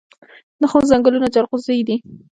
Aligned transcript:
د 0.59 0.63
خوست 0.71 0.89
ځنګلونه 0.91 1.27
جلغوزي 1.35 1.79
دي 1.87 1.97